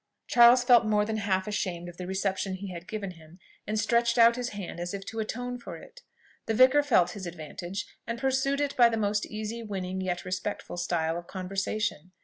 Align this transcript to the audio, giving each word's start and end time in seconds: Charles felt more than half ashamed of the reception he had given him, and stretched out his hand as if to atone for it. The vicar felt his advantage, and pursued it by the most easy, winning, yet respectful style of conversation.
Charles 0.25 0.63
felt 0.63 0.83
more 0.87 1.05
than 1.05 1.17
half 1.17 1.45
ashamed 1.47 1.87
of 1.87 1.97
the 1.97 2.07
reception 2.07 2.55
he 2.55 2.69
had 2.69 2.87
given 2.87 3.11
him, 3.11 3.37
and 3.67 3.79
stretched 3.79 4.17
out 4.17 4.35
his 4.35 4.49
hand 4.49 4.79
as 4.79 4.95
if 4.95 5.05
to 5.05 5.19
atone 5.19 5.59
for 5.59 5.77
it. 5.77 6.01
The 6.47 6.55
vicar 6.55 6.81
felt 6.81 7.11
his 7.11 7.27
advantage, 7.27 7.85
and 8.07 8.17
pursued 8.17 8.61
it 8.61 8.75
by 8.75 8.89
the 8.89 8.97
most 8.97 9.27
easy, 9.27 9.61
winning, 9.61 10.01
yet 10.01 10.25
respectful 10.25 10.77
style 10.77 11.19
of 11.19 11.27
conversation. 11.27 12.13